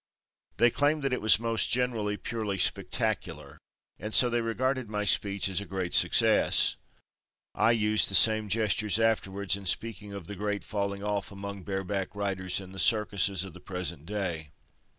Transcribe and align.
They 0.57 0.71
claimed 0.71 1.03
that 1.03 1.13
it 1.13 1.21
was 1.21 1.39
most 1.39 1.69
generally 1.69 2.17
purely 2.17 2.57
spectacular, 2.57 3.59
and 3.99 4.15
so 4.15 4.31
they 4.31 4.41
regarded 4.41 4.89
my 4.89 5.05
speech 5.05 5.47
as 5.47 5.61
a 5.61 5.65
great 5.67 5.93
success. 5.93 6.75
I 7.53 7.69
used 7.69 8.09
the 8.09 8.15
same 8.15 8.49
gestures 8.49 8.99
afterwards 8.99 9.55
in 9.55 9.67
speaking 9.67 10.11
of 10.11 10.25
"The 10.25 10.35
Great 10.35 10.63
Falling 10.63 11.03
Off 11.03 11.31
among 11.31 11.61
Bare 11.65 11.83
Back 11.83 12.15
Riders 12.15 12.59
in 12.59 12.71
the 12.71 12.79
Circuses 12.79 13.43
of 13.43 13.53
the 13.53 13.59
Present 13.59 14.07
Day." 14.07 14.49